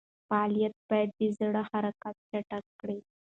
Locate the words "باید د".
0.89-1.21